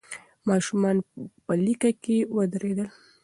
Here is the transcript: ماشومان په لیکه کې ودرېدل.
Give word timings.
ماشومان 0.49 0.97
په 1.45 1.53
لیکه 1.65 1.89
کې 2.03 2.17
ودرېدل. 2.35 2.89